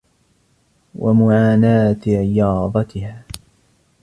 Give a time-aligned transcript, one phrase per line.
[0.95, 3.23] وَمُعَانَاةِ رِيَاضَتِهَا